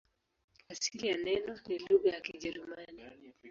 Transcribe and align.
Asili 0.69 1.07
ya 1.07 1.17
neno 1.17 1.57
ni 1.67 1.77
lugha 1.79 2.09
ya 2.09 2.21
Kijerumani. 2.21 3.03